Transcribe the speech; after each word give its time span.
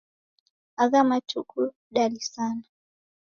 Agha 0.83 1.01
matuku 1.09 1.61
dalisana. 1.93 2.65